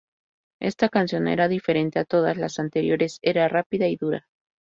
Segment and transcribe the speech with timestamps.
[0.59, 4.25] Esta canción era diferente a todas la anteriores, era rápida y dura.